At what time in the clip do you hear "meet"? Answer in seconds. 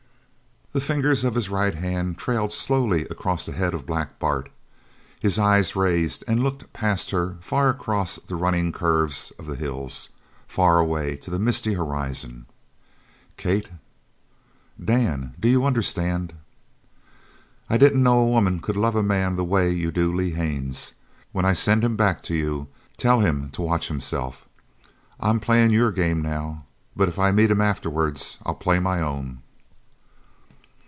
27.33-27.51